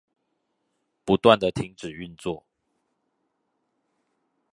[1.05, 2.43] 不斷的停止運作